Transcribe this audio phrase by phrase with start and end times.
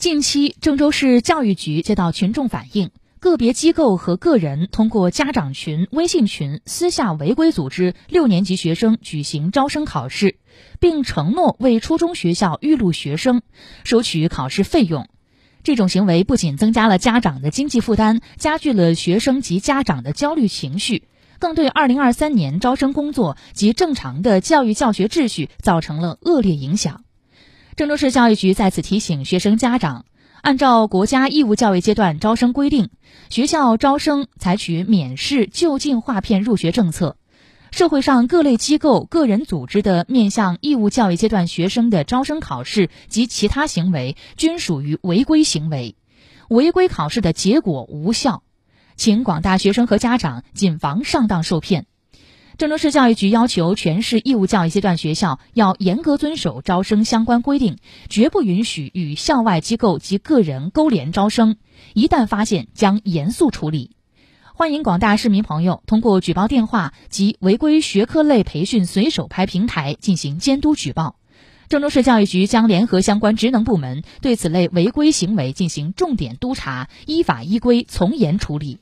[0.00, 10.38] 近期，郑州市教育局接到群众反映，个别机构和个人通过家长群、微信群私下违规组织六年级学生举行招生考试，
[10.78, 13.42] 并承诺为初中学校预录学生，
[13.84, 15.06] 收取考试费用。
[15.64, 21.02] 这种行为不仅增加了家长的经济负担，加剧了学生及家长的焦虑情绪，
[21.38, 27.04] 更对二零二三年招生工作及正常的教育教学秩序造成了恶劣影响。
[27.80, 30.04] 郑州市教育局在此提醒学生家长，
[30.42, 32.90] 按照国家义务教育阶段招生规定，
[33.30, 37.16] 学校招生采取免试就近划片入学政策。
[37.70, 45.96] 社会上各类机构、个人组织的面向义务教育阶段学生的招生考试及其他行为，均属于违规行为，
[46.50, 48.42] 违规考试的结果无效，
[48.96, 51.86] 请广大学生和家长谨防上当受骗。
[52.60, 57.78] 郑州市教育局要求全市义务教育阶段学校要严格遵守招生相关规定，
[58.10, 61.56] 绝不允许与校外机构及个人勾连招生。
[61.94, 63.92] 一旦发现，将严肃处理。
[64.54, 71.16] 欢迎广大市民朋友通过举报电话及违规学科类培训随手拍平台进行监督举报。
[71.70, 78.80] 郑州市教育局将联合相关职能部门对此类违规行为进行重点督查，依法依规从严处理。